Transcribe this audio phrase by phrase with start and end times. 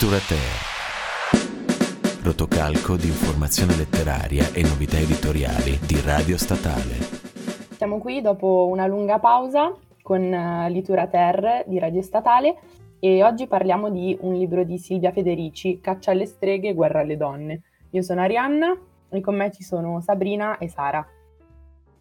[0.00, 2.24] Literateur.
[2.24, 6.96] Rotocalco di informazione letteraria e novità editoriali di Radio Statale.
[7.76, 9.70] Siamo qui dopo una lunga pausa
[10.00, 12.56] con uh, Literateur di Radio Statale
[12.98, 17.60] e oggi parliamo di un libro di Silvia Federici, Caccia alle streghe, guerra alle donne.
[17.90, 18.74] Io sono Arianna
[19.10, 21.06] e con me ci sono Sabrina e Sara.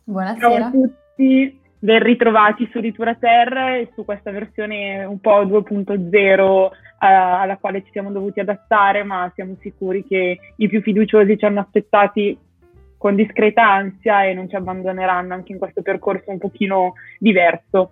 [0.05, 0.39] Buonasera.
[0.39, 6.87] Ciao a tutti, ben ritrovati su Ritura Terra e su questa versione un po' 2.0
[6.99, 11.45] uh, alla quale ci siamo dovuti adattare, ma siamo sicuri che i più fiduciosi ci
[11.45, 12.37] hanno aspettati
[12.97, 17.91] con discreta ansia e non ci abbandoneranno anche in questo percorso un pochino diverso.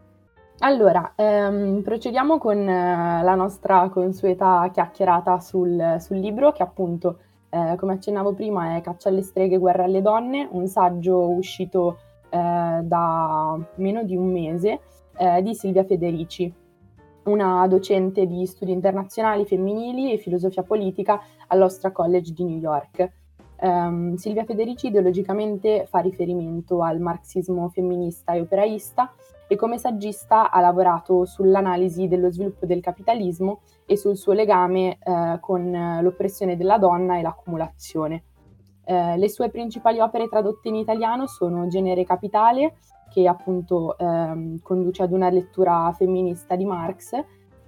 [0.59, 7.19] Allora, ehm, procediamo con eh, la nostra consueta chiacchierata sul, sul libro che appunto,
[7.49, 11.99] eh, come accennavo prima, è Caccia alle streghe, guerra alle donne, un saggio uscito
[12.29, 14.79] eh, da meno di un mese
[15.17, 16.51] eh, di Silvia Federici,
[17.27, 23.11] una docente di studi internazionali femminili e filosofia politica all'Ostra College di New York.
[23.59, 29.11] Um, Silvia Federici ideologicamente fa riferimento al marxismo femminista e operaista
[29.47, 35.37] e come saggista ha lavorato sull'analisi dello sviluppo del capitalismo e sul suo legame eh,
[35.39, 38.23] con l'oppressione della donna e l'accumulazione.
[38.83, 42.75] Eh, le sue principali opere tradotte in italiano sono Genere Capitale,
[43.17, 47.19] che appunto ehm, conduce ad una lettura femminista di Marx,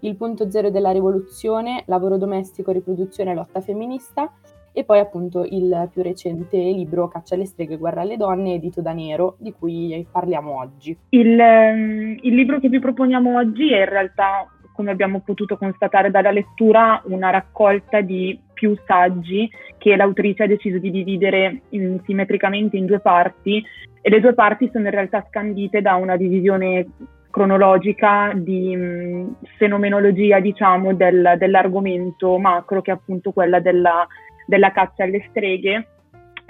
[0.01, 4.31] Il punto zero della rivoluzione, Lavoro domestico, riproduzione e lotta femminista,
[4.71, 8.93] e poi appunto il più recente libro Caccia alle streghe, guerra alle donne, edito da
[8.93, 10.95] Nero, di cui parliamo oggi.
[11.09, 16.11] Il, ehm, il libro che vi proponiamo oggi è in realtà, come abbiamo potuto constatare
[16.11, 22.77] dalla lettura, una raccolta di più saggi che l'autrice ha deciso di dividere in, simmetricamente
[22.77, 23.63] in due parti
[24.01, 26.87] e le due parti sono in realtà scandite da una divisione
[27.29, 34.07] cronologica di mh, fenomenologia, diciamo, del, dell'argomento macro che è appunto quella della
[34.49, 35.87] della caccia alle streghe.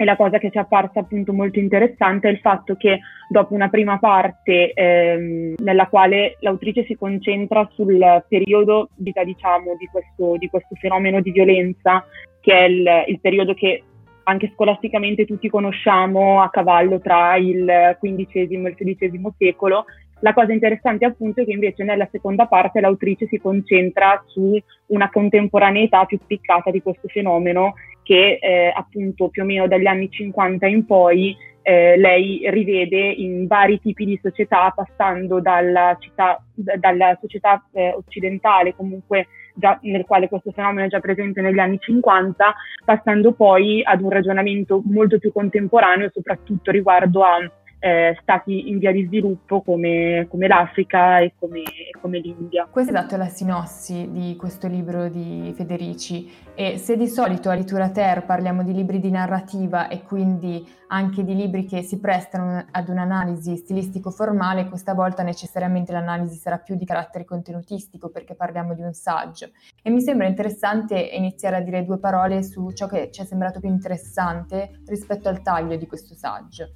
[0.00, 3.52] E la cosa che ci è apparsa appunto molto interessante è il fatto che dopo
[3.52, 10.38] una prima parte ehm, nella quale l'autrice si concentra sul periodo vita diciamo di questo,
[10.38, 12.02] di questo, fenomeno di violenza
[12.40, 13.82] che è il, il periodo che
[14.30, 19.84] anche scolasticamente tutti conosciamo a cavallo tra il XV e il XVI secolo.
[20.20, 25.10] La cosa interessante appunto è che invece nella seconda parte l'autrice si concentra su una
[25.10, 30.66] contemporaneità più spiccata di questo fenomeno che eh, appunto più o meno dagli anni 50
[30.66, 37.62] in poi eh, lei rivede in vari tipi di società, passando dalla, città, dalla società
[37.72, 43.32] eh, occidentale, comunque già, nel quale questo fenomeno è già presente negli anni 50, passando
[43.32, 47.38] poi ad un ragionamento molto più contemporaneo, soprattutto riguardo a
[47.80, 51.62] eh, stati in via di sviluppo come, come l'Africa e come,
[52.00, 52.68] come, l'India.
[52.70, 57.54] Questa è dato la sinossi di questo libro di Federici e se di solito a
[57.54, 62.66] Litura Ter parliamo di libri di narrativa e quindi anche di libri che si prestano
[62.70, 68.82] ad un'analisi stilistico-formale, questa volta necessariamente l'analisi sarà più di carattere contenutistico perché parliamo di
[68.82, 69.50] un saggio.
[69.82, 73.60] E mi sembra interessante iniziare a dire due parole su ciò che ci è sembrato
[73.60, 76.70] più interessante rispetto al taglio di questo saggio.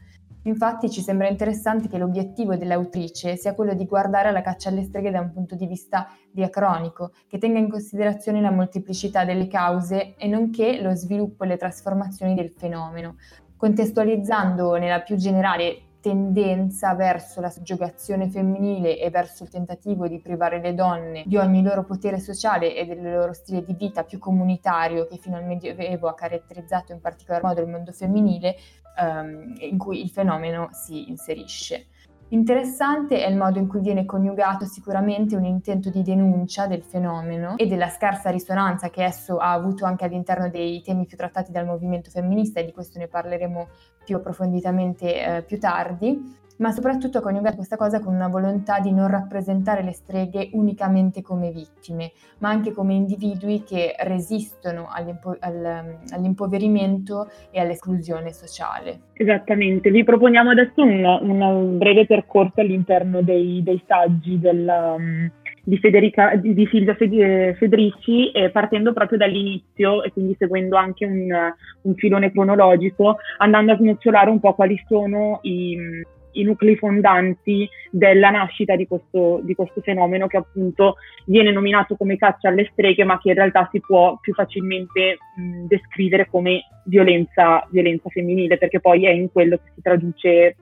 [0.47, 5.10] Infatti ci sembra interessante che l'obiettivo dell'autrice sia quello di guardare alla caccia alle streghe
[5.10, 10.27] da un punto di vista diacronico, che tenga in considerazione la molteplicità delle cause e
[10.27, 13.16] nonché lo sviluppo e le trasformazioni del fenomeno,
[13.56, 20.60] contestualizzando nella più generale tendenza verso la soggiogazione femminile e verso il tentativo di privare
[20.60, 25.06] le donne di ogni loro potere sociale e del loro stile di vita più comunitario
[25.06, 28.54] che fino al Medioevo ha caratterizzato in particolar modo il mondo femminile,
[28.98, 31.87] ehm, in cui il fenomeno si inserisce.
[32.29, 37.57] Interessante è il modo in cui viene coniugato sicuramente un intento di denuncia del fenomeno
[37.57, 41.67] e della scarsa risonanza che esso ha avuto anche all'interno dei temi più trattati dal
[41.67, 43.69] movimento femminista e di questo ne parleremo
[44.05, 49.09] più approfonditamente eh, più tardi, ma soprattutto coniugare questa cosa con una volontà di non
[49.09, 57.61] rappresentare le streghe unicamente come vittime, ma anche come individui che resistono all'impo- all'impoverimento e
[57.61, 59.01] all'esclusione sociale.
[59.15, 65.31] Esattamente, vi proponiamo adesso un, un breve percorso all'interno dei, dei saggi della, um,
[65.65, 71.53] di, Federica, di, Silvia Federici, eh, partendo proprio dall'inizio e quindi seguendo anche un,
[71.83, 76.03] un filone cronologico, andando a snocciolare un po' quali sono i
[76.34, 80.96] i nuclei fondanti della nascita di questo, di questo, fenomeno che appunto
[81.26, 85.66] viene nominato come caccia alle streghe ma che in realtà si può più facilmente mh,
[85.66, 90.56] descrivere come violenza, violenza, femminile perché poi è in quello che si traduce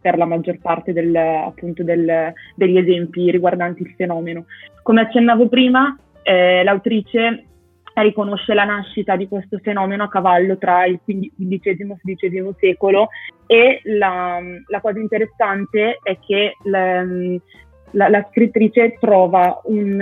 [0.00, 4.46] per la maggior parte del, appunto del, degli esempi riguardanti il fenomeno.
[4.82, 7.44] Come accennavo prima, eh, l'autrice
[7.94, 13.08] riconosce la nascita di questo fenomeno a cavallo tra il XV e XVI secolo
[13.46, 17.02] e la, la, cosa interessante è che la,
[17.92, 20.00] la, la scrittrice trova un,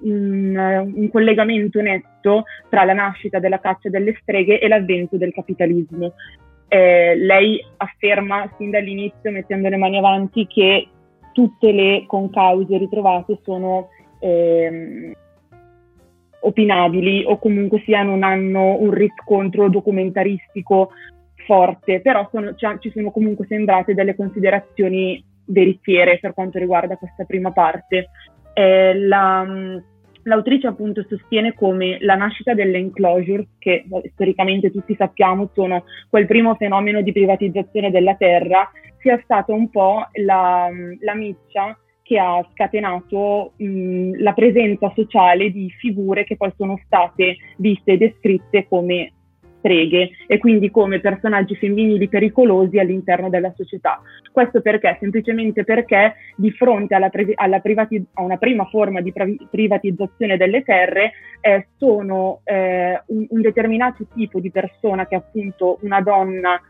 [0.00, 6.12] un, un, collegamento netto tra la nascita della caccia delle streghe e l'avvento del capitalismo.
[6.68, 10.86] Eh, lei afferma sin dall'inizio, mettendo le mani avanti, che
[11.32, 13.88] tutte le concause ritrovate sono
[14.20, 15.16] eh,
[16.40, 20.90] opinabili o comunque sia non hanno un riscontro documentaristico
[21.46, 27.24] forte, però sono, cioè, ci sono comunque sembrate delle considerazioni veritiere per quanto riguarda questa
[27.24, 28.10] prima parte.
[28.52, 29.46] Eh, la,
[30.22, 36.54] l'autrice appunto sostiene come la nascita delle enclosures, che storicamente tutti sappiamo sono quel primo
[36.54, 40.68] fenomeno di privatizzazione della terra, sia stata un po' la,
[41.00, 41.76] la miccia
[42.10, 47.98] che ha scatenato mh, la presenza sociale di figure che poi sono state viste e
[47.98, 49.12] descritte come
[49.58, 54.00] streghe e quindi come personaggi femminili pericolosi all'interno della società.
[54.32, 54.96] Questo perché?
[54.98, 60.36] Semplicemente perché di fronte alla, pre- alla privati- a una prima forma di pravi- privatizzazione
[60.36, 66.00] delle terre eh, sono eh, un, un determinato tipo di persona che è appunto una
[66.00, 66.60] donna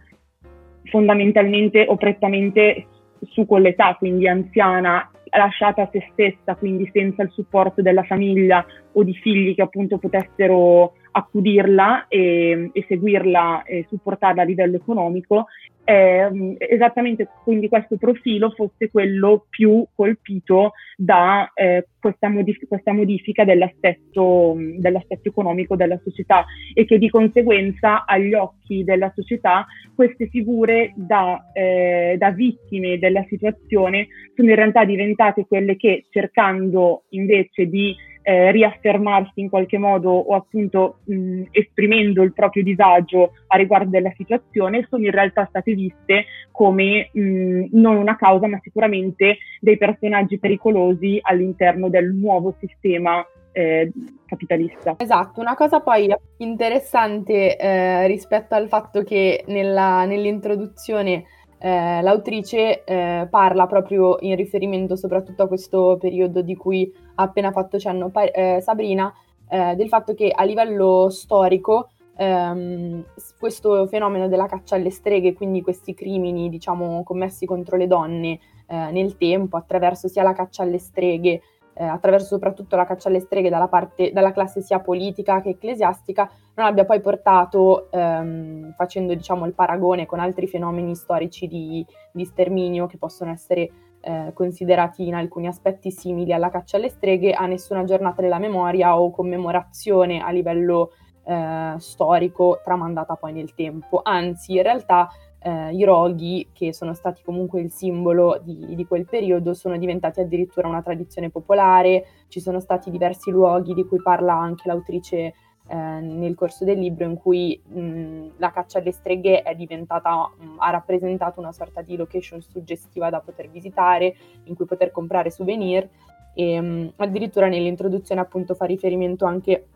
[0.84, 2.84] fondamentalmente o prettamente
[3.28, 9.02] su quell'età, quindi anziana, lasciata a se stessa, quindi senza il supporto della famiglia o
[9.02, 15.46] di figli che appunto potessero accudirla e, e seguirla e supportarla a livello economico,
[15.90, 23.44] eh, esattamente quindi questo profilo fosse quello più colpito da eh, questa, modif- questa, modifica
[23.44, 26.44] dell'aspetto, dell'aspetto, economico della società
[26.74, 29.66] e che di conseguenza agli occhi della società
[29.96, 34.06] queste figure da, eh, da vittime della situazione
[34.36, 37.96] sono in realtà diventate quelle che cercando invece di
[38.30, 44.12] eh, riaffermarsi in qualche modo o appunto mh, esprimendo il proprio disagio a riguardo della
[44.16, 50.38] situazione, sono in realtà state viste come mh, non una causa ma sicuramente dei personaggi
[50.38, 53.90] pericolosi all'interno del nuovo sistema eh,
[54.26, 54.94] capitalista.
[54.98, 61.24] Esatto, una cosa poi interessante eh, rispetto al fatto che nella, nell'introduzione
[61.62, 67.52] eh, l'autrice eh, parla proprio in riferimento soprattutto a questo periodo di cui ha appena
[67.52, 69.12] fatto cenno eh, Sabrina,
[69.46, 73.04] eh, del fatto che a livello storico ehm,
[73.38, 78.90] questo fenomeno della caccia alle streghe, quindi questi crimini diciamo commessi contro le donne eh,
[78.90, 81.42] nel tempo attraverso sia la caccia alle streghe
[81.74, 86.30] eh, attraverso soprattutto la caccia alle streghe dalla, parte, dalla classe sia politica che ecclesiastica,
[86.54, 92.24] non abbia poi portato, ehm, facendo diciamo, il paragone con altri fenomeni storici di, di
[92.24, 93.70] sterminio che possono essere
[94.02, 98.98] eh, considerati in alcuni aspetti simili alla caccia alle streghe, a nessuna giornata della memoria
[98.98, 100.92] o commemorazione a livello
[101.24, 104.00] eh, storico tramandata poi nel tempo.
[104.02, 105.08] Anzi, in realtà
[105.42, 110.20] eh, i roghi, che sono stati comunque il simbolo di, di, quel periodo, sono diventati
[110.20, 115.34] addirittura una tradizione popolare, ci sono stati diversi luoghi di cui parla anche l'autrice
[115.66, 120.56] eh, nel corso del libro in cui mh, la caccia alle streghe è diventata, mh,
[120.58, 125.88] ha rappresentato una sorta di location suggestiva da poter visitare, in cui poter comprare souvenir.
[126.34, 129.66] E mh, addirittura nell'introduzione appunto fa riferimento anche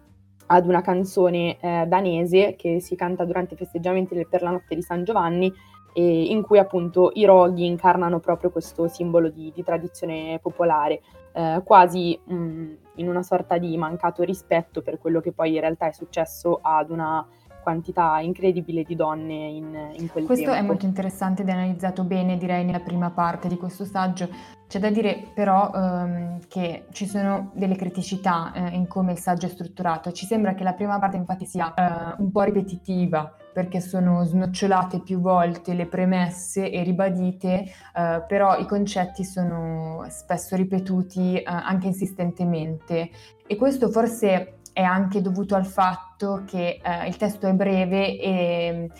[0.47, 4.83] ad una canzone eh, danese che si canta durante i festeggiamenti per la notte di
[4.83, 5.53] San Giovanni
[5.97, 11.01] e in cui appunto i roghi incarnano proprio questo simbolo di, di tradizione popolare,
[11.33, 12.65] eh, quasi mh,
[12.97, 16.91] in una sorta di mancato rispetto per quello che poi in realtà è successo ad
[16.91, 17.25] una
[17.65, 19.65] quantità incredibile di donne in,
[19.97, 20.27] in quel questo tempo.
[20.27, 24.29] Questo è molto interessante ed è analizzato bene, direi, nella prima parte di questo saggio.
[24.67, 29.47] C'è da dire però um, che ci sono delle criticità uh, in come il saggio
[29.47, 30.13] è strutturato.
[30.13, 35.01] Ci sembra che la prima parte infatti sia uh, un po' ripetitiva perché sono snocciolate
[35.01, 43.11] più volte le premesse e ribadite, uh, però i concetti sono spesso ripetuti anche insistentemente
[43.47, 46.14] e questo forse è anche dovuto al fatto
[46.47, 48.91] che eh, il testo è breve e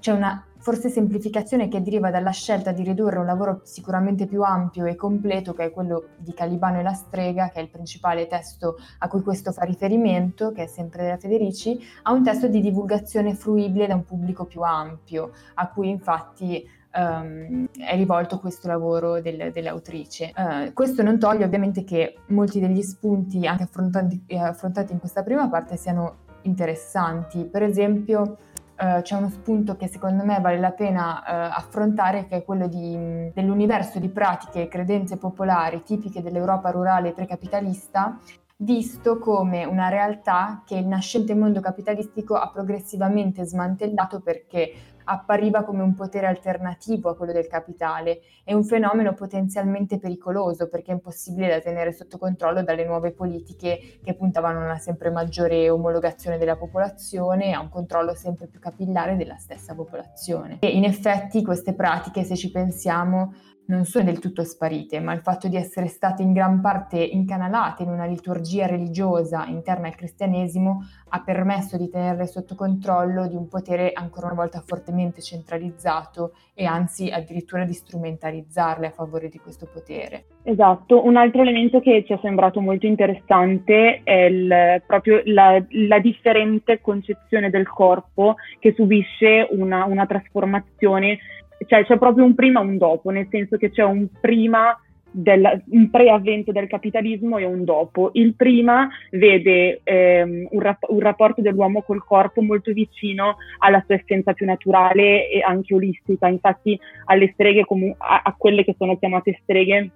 [0.00, 4.86] c'è una forse semplificazione che deriva dalla scelta di ridurre un lavoro sicuramente più ampio
[4.86, 8.76] e completo, che è quello di Calibano e la strega, che è il principale testo
[8.98, 13.34] a cui questo fa riferimento, che è sempre della Federici, a un testo di divulgazione
[13.34, 19.50] fruibile da un pubblico più ampio, a cui infatti um, è rivolto questo lavoro del,
[19.52, 20.32] dell'autrice.
[20.34, 25.22] Uh, questo non toglie ovviamente che molti degli spunti anche affrontati, eh, affrontati in questa
[25.22, 27.44] prima parte siano interessanti.
[27.44, 28.36] Per esempio,
[28.76, 32.66] Uh, c'è uno spunto che secondo me vale la pena uh, affrontare, che è quello
[32.66, 38.18] di, dell'universo di pratiche e credenze popolari tipiche dell'Europa rurale precapitalista,
[38.56, 44.72] visto come una realtà che il nascente mondo capitalistico ha progressivamente smantellato perché
[45.04, 50.90] appariva come un potere alternativo a quello del capitale e un fenomeno potenzialmente pericoloso perché
[50.90, 55.70] è impossibile da tenere sotto controllo dalle nuove politiche che puntavano a una sempre maggiore
[55.70, 60.58] omologazione della popolazione e a un controllo sempre più capillare della stessa popolazione.
[60.60, 63.32] E in effetti queste pratiche, se ci pensiamo,
[63.66, 67.82] non sono del tutto sparite, ma il fatto di essere state in gran parte incanalate
[67.82, 73.48] in una liturgia religiosa interna al cristianesimo ha permesso di tenerle sotto controllo di un
[73.48, 79.68] potere ancora una volta fortemente centralizzato e anzi addirittura di strumentalizzarle a favore di questo
[79.72, 80.24] potere.
[80.42, 85.98] Esatto, un altro elemento che ci è sembrato molto interessante è il, proprio la, la,
[86.00, 91.18] differente concezione del corpo che subisce una, una trasformazione
[91.66, 94.78] cioè c'è proprio un prima e un dopo, nel senso che c'è un prima
[95.14, 98.10] del, un preavvento del capitalismo e un dopo.
[98.14, 103.94] Il prima vede ehm, un, rap- un, rapporto dell'uomo col corpo molto vicino alla sua
[103.94, 106.26] essenza più naturale e anche olistica.
[106.26, 109.90] Infatti alle streghe, comu- a-, a quelle che sono chiamate streghe,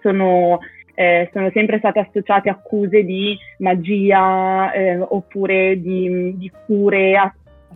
[0.00, 0.60] sono,
[0.94, 7.16] eh, sono sempre state associate accuse di magia eh, oppure di, di cure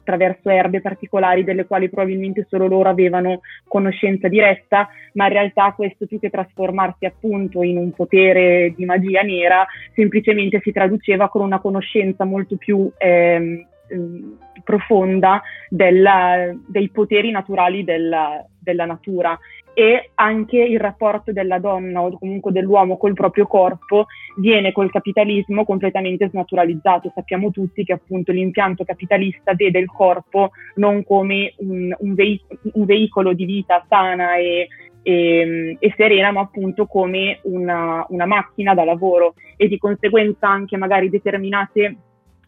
[0.07, 6.07] attraverso erbe particolari delle quali probabilmente solo loro avevano conoscenza diretta, ma in realtà questo
[6.07, 11.59] più che trasformarsi appunto in un potere di magia nera, semplicemente si traduceva con una
[11.59, 13.67] conoscenza molto più ehm
[14.65, 19.39] profonda della, dei poteri naturali della, della natura
[19.73, 24.07] e anche il rapporto della donna o comunque dell'uomo col proprio corpo
[24.39, 27.13] viene col capitalismo completamente snaturalizzato.
[27.15, 32.85] Sappiamo tutti che appunto l'impianto capitalista vede il corpo non come un, un, veic- un
[32.85, 34.67] veicolo di vita sana e,
[35.03, 40.77] e, e, serena, ma appunto come una, una macchina da lavoro e di conseguenza anche
[40.77, 41.97] magari determinate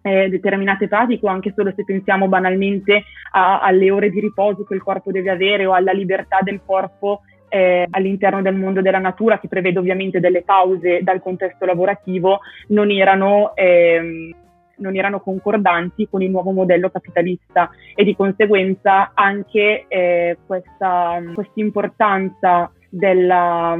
[0.08, 4.74] eh, determinate pratiche o anche solo se pensiamo banalmente a, alle ore di riposo che
[4.74, 9.38] il corpo deve avere o alla libertà del corpo eh, all'interno del mondo della natura,
[9.38, 14.34] che prevede ovviamente delle pause dal contesto lavorativo, non erano, ehm,
[14.76, 17.70] non erano concordanti con il nuovo modello capitalista.
[17.94, 21.20] E di conseguenza anche eh, questa
[21.54, 23.78] importanza della,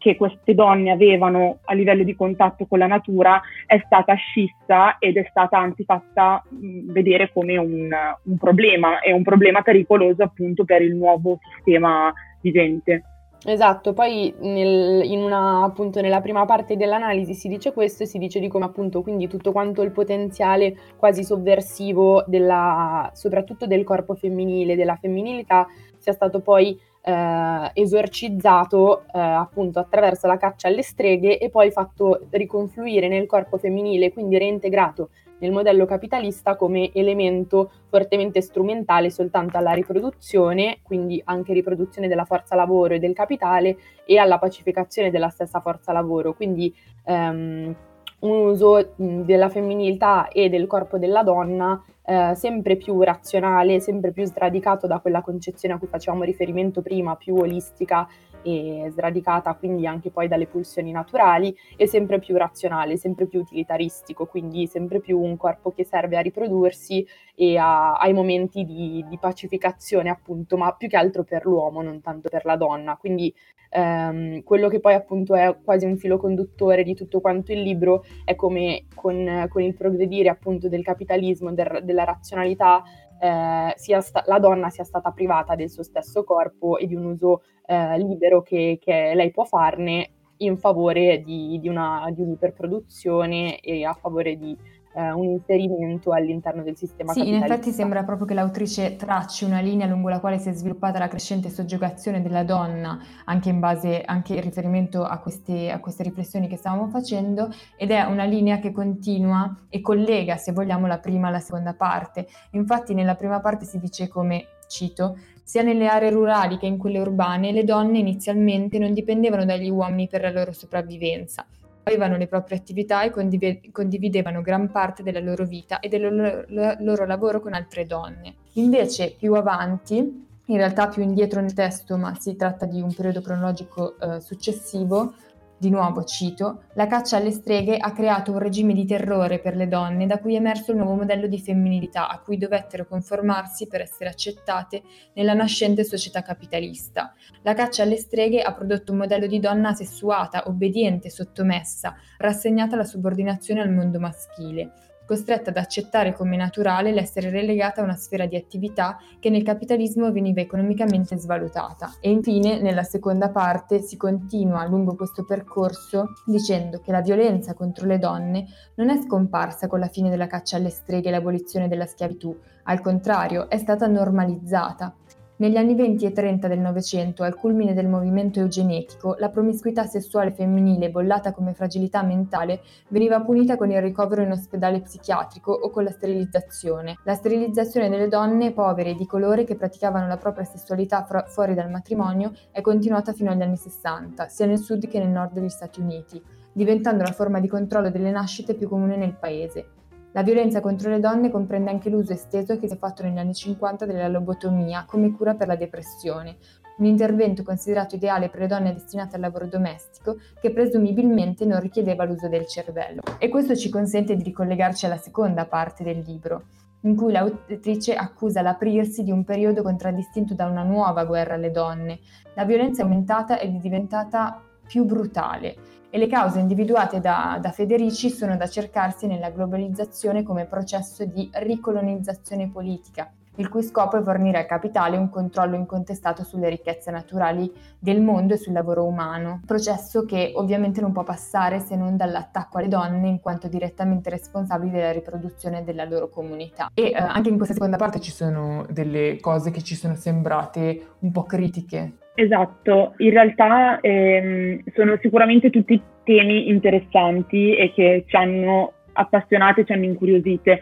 [0.00, 5.18] che queste donne avevano a livello di contatto con la natura è stata scissa ed
[5.18, 7.90] è stata anzi fatta vedere come un,
[8.22, 13.04] un problema e un problema pericoloso appunto per il nuovo sistema vivente.
[13.44, 18.38] Esatto, poi nel, una, appunto nella prima parte dell'analisi si dice questo e si dice
[18.38, 24.76] di come appunto quindi tutto quanto il potenziale quasi sovversivo della, soprattutto del corpo femminile,
[24.76, 25.66] della femminilità,
[25.96, 32.26] sia stato poi eh, esorcizzato eh, appunto attraverso la caccia alle streghe e poi fatto
[32.30, 39.72] riconfluire nel corpo femminile, quindi reintegrato nel modello capitalista come elemento fortemente strumentale soltanto alla
[39.72, 45.60] riproduzione, quindi anche riproduzione della forza lavoro e del capitale e alla pacificazione della stessa
[45.60, 46.34] forza lavoro.
[46.34, 47.74] Quindi ehm,
[48.20, 54.24] un uso della femminilità e del corpo della donna eh, sempre più razionale, sempre più
[54.24, 58.08] sradicato da quella concezione a cui facevamo riferimento prima, più olistica
[58.42, 64.26] e sradicata quindi anche poi dalle pulsioni naturali e sempre più razionale, sempre più utilitaristico,
[64.26, 69.18] quindi sempre più un corpo che serve a riprodursi e a, ai momenti di, di,
[69.18, 72.96] pacificazione appunto, ma più che altro per l'uomo, non tanto per la donna.
[72.96, 73.34] Quindi
[73.70, 78.04] ehm, quello che poi appunto è quasi un filo conduttore di tutto quanto il libro
[78.24, 82.82] è come con, con il progredire appunto del capitalismo, del, della razionalità,
[83.20, 87.42] eh, sta- la donna sia stata privata del suo stesso corpo e di un uso
[87.66, 93.84] eh, libero che, che, lei può farne in favore di, di, una, di un'iperproduzione e
[93.84, 94.56] a favore di
[95.00, 99.60] eh, un inserimento all'interno del sistema sì, in effetti sembra proprio che l'autrice tracci una
[99.60, 104.02] linea lungo la quale si è sviluppata la crescente soggiogazione della donna, anche in base,
[104.02, 108.58] anche in riferimento a queste, a queste riflessioni che stavamo facendo, ed è una linea
[108.58, 112.26] che continua e collega, se vogliamo, la prima alla seconda parte.
[112.50, 117.00] Infatti nella prima parte si dice come, cito, sia nelle aree rurali che in quelle
[117.00, 121.44] urbane, le donne inizialmente non dipendevano dagli uomini per la loro sopravvivenza
[121.90, 126.44] avevano le proprie attività e condiv- condividevano gran parte della loro vita e del loro,
[126.78, 128.34] loro lavoro con altre donne.
[128.54, 133.20] Invece più avanti, in realtà più indietro nel testo, ma si tratta di un periodo
[133.20, 135.14] cronologico eh, successivo,
[135.60, 139.68] Di nuovo cito, la caccia alle streghe ha creato un regime di terrore per le
[139.68, 143.82] donne da cui è emerso il nuovo modello di femminilità a cui dovettero conformarsi per
[143.82, 144.80] essere accettate
[145.12, 147.12] nella nascente società capitalista.
[147.42, 152.84] La caccia alle streghe ha prodotto un modello di donna sessuata, obbediente, sottomessa, rassegnata alla
[152.84, 154.72] subordinazione al mondo maschile
[155.10, 160.12] costretta ad accettare come naturale l'essere relegata a una sfera di attività che nel capitalismo
[160.12, 161.94] veniva economicamente svalutata.
[161.98, 167.88] E infine, nella seconda parte, si continua lungo questo percorso dicendo che la violenza contro
[167.88, 171.86] le donne non è scomparsa con la fine della caccia alle streghe e l'abolizione della
[171.86, 174.94] schiavitù, al contrario, è stata normalizzata
[175.40, 180.32] negli anni 20 e 30 del Novecento, al culmine del movimento eugenetico, la promiscuità sessuale
[180.32, 185.84] femminile, bollata come fragilità mentale, veniva punita con il ricovero in ospedale psichiatrico o con
[185.84, 186.98] la sterilizzazione.
[187.04, 191.54] La sterilizzazione delle donne povere e di colore che praticavano la propria sessualità fra- fuori
[191.54, 195.48] dal matrimonio è continuata fino agli anni 60, sia nel sud che nel nord degli
[195.48, 199.79] Stati Uniti, diventando la forma di controllo delle nascite più comune nel paese.
[200.12, 203.32] La violenza contro le donne comprende anche l'uso esteso che si è fatto negli anni
[203.32, 206.36] 50 della lobotomia come cura per la depressione,
[206.78, 212.04] un intervento considerato ideale per le donne destinate al lavoro domestico che presumibilmente non richiedeva
[212.04, 213.02] l'uso del cervello.
[213.18, 216.46] E questo ci consente di ricollegarci alla seconda parte del libro,
[216.80, 222.00] in cui l'autrice accusa l'aprirsi di un periodo contraddistinto da una nuova guerra alle donne.
[222.34, 225.56] La violenza è aumentata ed è diventata più brutale.
[225.90, 231.28] E le cause individuate da, da, Federici sono da cercarsi nella globalizzazione come processo di
[231.32, 237.50] ricolonizzazione politica, il cui scopo è fornire al capitale un controllo incontestato sulle ricchezze naturali
[237.78, 242.58] del mondo e sul lavoro umano, processo che ovviamente non può passare se non dall'attacco
[242.58, 246.70] alle donne in quanto direttamente responsabili della riproduzione della loro comunità.
[246.74, 250.96] E eh, anche in questa seconda parte ci sono delle cose che ci sono sembrate
[251.00, 258.16] un po' critiche Esatto, in realtà ehm, sono sicuramente tutti temi interessanti e che ci
[258.16, 260.60] hanno appassionate, ci hanno incuriosite.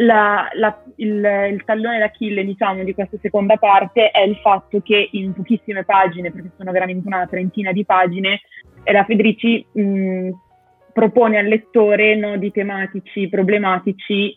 [0.00, 5.08] La, la, il, il, tallone d'Achille, diciamo, di questa seconda parte è il fatto che
[5.12, 8.40] in pochissime pagine, perché sono veramente una trentina di pagine,
[8.84, 10.30] la Federici mh,
[10.92, 14.36] propone al lettore nodi tematici, problematici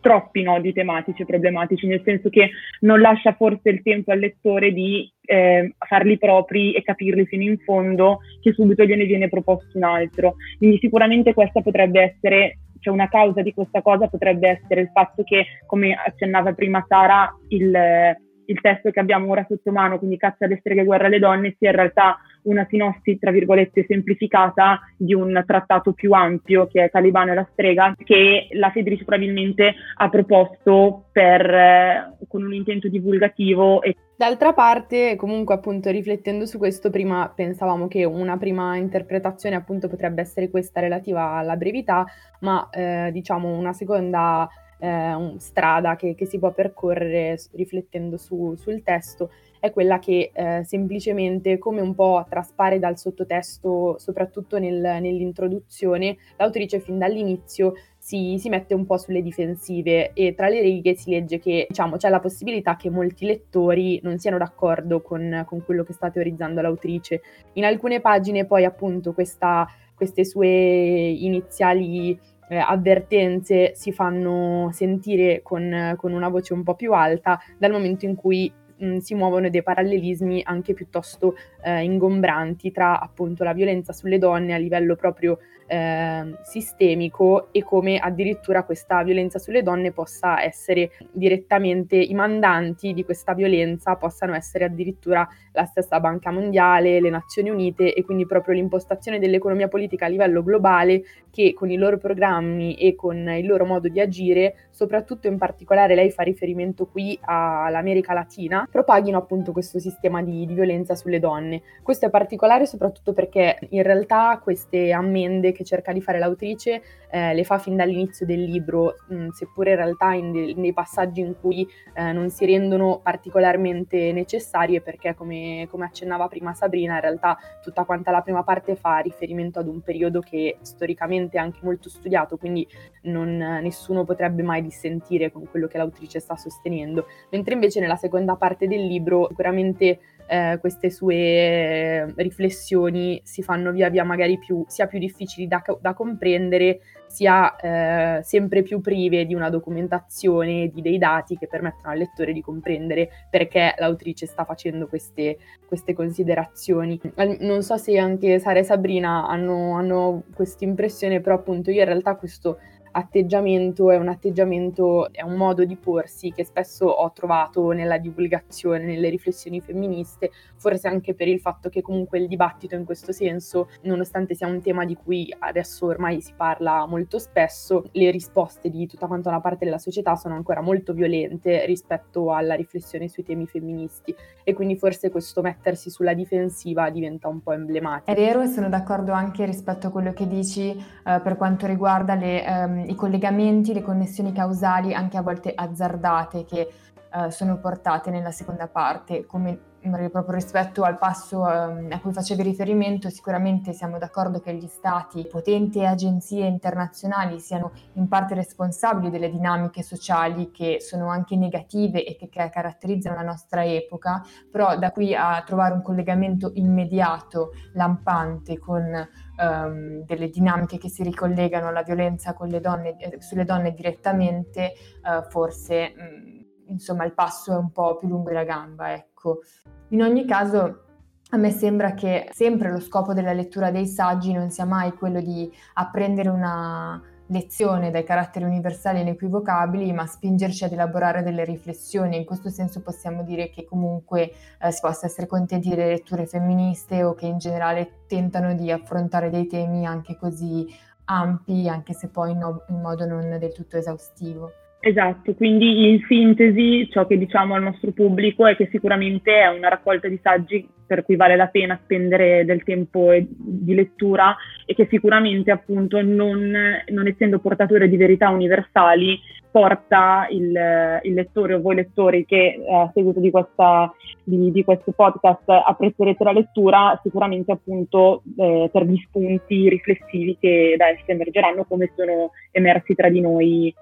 [0.00, 5.10] troppi nodi tematici problematici, nel senso che non lascia forse il tempo al lettore di
[5.24, 10.36] eh, farli propri e capirli fino in fondo, che subito gliene viene proposto un altro.
[10.58, 15.22] Quindi sicuramente questa potrebbe essere, cioè una causa di questa cosa potrebbe essere il fatto
[15.22, 18.16] che, come accennava prima Sara, il,
[18.46, 21.70] il testo che abbiamo ora sotto mano, quindi Caccia alle streghe, guerra alle donne, sia
[21.70, 27.32] in realtà una sinossi, tra virgolette, semplificata di un trattato più ampio che è Talibano
[27.32, 33.82] e la strega, che la Federici probabilmente ha proposto per, eh, con un intento divulgativo.
[33.82, 33.94] E...
[34.20, 40.20] D'altra parte, comunque, appunto, riflettendo su questo, prima pensavamo che una prima interpretazione, appunto, potrebbe
[40.20, 42.04] essere questa relativa alla brevità,
[42.40, 44.46] ma eh, diciamo una seconda
[44.78, 50.64] eh, strada che, che, si può percorrere riflettendo su, sul testo è quella che eh,
[50.64, 57.74] semplicemente, come un po' traspare dal sottotesto, soprattutto nel, nell'introduzione, l'autrice fin dall'inizio
[58.10, 61.96] si, si, mette un po' sulle difensive e tra le righe si legge che diciamo,
[61.96, 66.60] c'è la possibilità che molti lettori non siano d'accordo con, con quello che sta teorizzando
[66.60, 67.20] l'autrice.
[67.52, 72.18] In alcune pagine poi appunto questa, queste sue iniziali
[72.48, 78.06] eh, avvertenze si fanno sentire con, con, una voce un po' più alta dal momento
[78.06, 83.92] in cui mh, si muovono dei parallelismi anche piuttosto eh, ingombranti tra appunto la violenza
[83.92, 85.38] sulle donne a livello proprio
[85.70, 93.04] eh, sistemico e come addirittura questa violenza sulle donne possa essere direttamente i mandanti di
[93.04, 98.54] questa violenza possano essere addirittura la stessa Banca Mondiale, le Nazioni Unite e quindi proprio
[98.54, 103.64] l'impostazione dell'economia politica a livello globale che con i loro programmi e con il loro
[103.64, 109.78] modo di agire, soprattutto in particolare lei fa riferimento qui all'America Latina, propaghino appunto questo
[109.78, 111.62] sistema di, di violenza sulle donne.
[111.82, 117.34] Questo è particolare soprattutto perché in realtà queste ammende che cerca di fare l'autrice eh,
[117.34, 121.20] le fa fin dall'inizio del libro, mh, mm, seppure in realtà in de- nei passaggi
[121.20, 127.00] in cui eh, non si rendono particolarmente necessarie perché come, come, accennava prima Sabrina in
[127.00, 131.60] realtà tutta quanta la prima parte fa riferimento ad un periodo che storicamente è anche
[131.62, 132.66] molto studiato, quindi
[133.02, 138.36] non, nessuno potrebbe mai dissentire con quello che l'autrice sta sostenendo, mentre invece nella seconda
[138.36, 139.98] parte del libro sicuramente
[140.30, 145.92] eh, queste sue riflessioni si fanno via via magari più, sia più difficili da, da
[145.92, 151.98] comprendere, sia eh, sempre più prive di una documentazione, di dei dati che permettono al
[151.98, 157.00] lettore di comprendere perché l'autrice sta facendo queste, queste considerazioni.
[157.40, 161.86] Non so se anche Sara e Sabrina hanno, hanno questa impressione, però appunto io in
[161.86, 162.58] realtà questo
[162.92, 168.84] atteggiamento è un atteggiamento, è un modo di porsi che spesso ho trovato nella divulgazione,
[168.84, 173.68] nelle riflessioni femministe, forse anche per il fatto che comunque il dibattito in questo senso,
[173.82, 178.86] nonostante sia un tema di cui adesso ormai si parla molto spesso, le risposte di
[178.86, 183.46] tutta quanta una parte della società sono ancora molto violente rispetto alla riflessione sui temi
[183.46, 188.10] femministi e quindi forse questo mettersi sulla difensiva diventa un po' emblematico.
[188.10, 192.14] È vero e sono d'accordo anche rispetto a quello che dici eh, per quanto riguarda
[192.14, 196.68] le ehm, i collegamenti, le connessioni causali anche a volte azzardate che
[197.12, 199.68] eh, sono portate nella seconda parte, come
[200.10, 205.26] proprio rispetto al passo um, a cui facevi riferimento, sicuramente siamo d'accordo che gli stati,
[205.26, 212.04] potenti e agenzie internazionali siano in parte responsabili delle dinamiche sociali che sono anche negative
[212.04, 217.52] e che, che caratterizzano la nostra epoca, però da qui a trovare un collegamento immediato,
[217.72, 219.08] lampante con
[219.40, 224.72] um, delle dinamiche che si ricollegano alla violenza donne, eh, sulle donne direttamente,
[225.02, 225.94] uh, forse...
[225.96, 229.40] Mh, insomma il passo è un po' più lungo della gamba, ecco.
[229.88, 230.84] In ogni caso
[231.30, 235.20] a me sembra che sempre lo scopo della lettura dei saggi non sia mai quello
[235.20, 242.16] di apprendere una lezione dai caratteri universali e inequivocabili, ma spingerci ad elaborare delle riflessioni.
[242.16, 247.02] In questo senso possiamo dire che comunque eh, si possa essere contenti delle letture femministe
[247.02, 250.66] o che in generale tentano di affrontare dei temi anche così
[251.04, 254.59] ampi, anche se poi no- in modo non del tutto esaustivo.
[254.82, 259.68] Esatto, quindi in sintesi ciò che diciamo al nostro pubblico è che sicuramente è una
[259.68, 264.86] raccolta di saggi per cui vale la pena spendere del tempo di lettura e che
[264.88, 266.50] sicuramente appunto non,
[266.88, 272.74] non essendo portatore di verità universali porta il, il, lettore o voi lettori che eh,
[272.74, 273.92] a seguito di, questa,
[274.24, 280.74] di, di, questo podcast apprezzerete la lettura sicuramente appunto eh, per gli spunti riflessivi che
[280.78, 283.74] da esse emergeranno come sono emersi tra di noi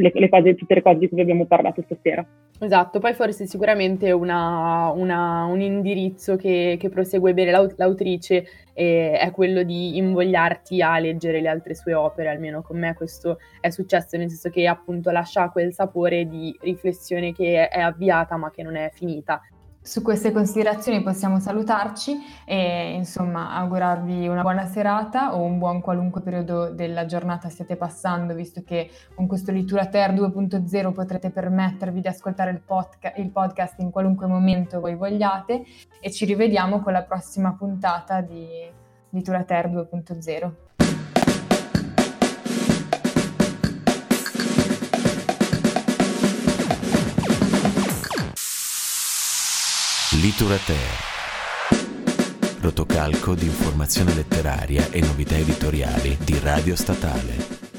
[0.00, 2.24] le, le cose, tutte le cose di cui abbiamo parlato stasera.
[2.58, 9.12] Esatto, poi forse sicuramente una, una, un indirizzo che, che prosegue bene l'aut- l'autrice eh,
[9.12, 13.70] è quello di invogliarti a leggere le altre sue opere, almeno con me questo è
[13.70, 18.62] successo, nel senso che appunto lascia quel sapore di riflessione che è avviata ma che
[18.62, 19.40] non è finita
[19.82, 26.20] su queste considerazioni possiamo salutarci e insomma augurarvi una buona serata o un buon qualunque
[26.20, 32.08] periodo della giornata stiate passando, visto che con questo Litura Ter 2.0 potrete permettervi di
[32.08, 35.64] ascoltare il, podca- il podcast in qualunque momento voi vogliate
[35.98, 38.46] e ci rivediamo con la prossima puntata di
[39.10, 40.69] Litura Ter 2.0.
[50.20, 50.76] Literature.
[52.60, 57.69] Rotocalco di informazione letteraria e novità editoriali di Radio Statale.